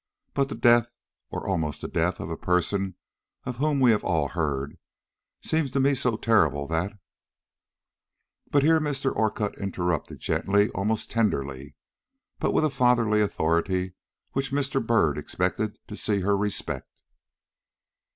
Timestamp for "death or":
0.55-1.45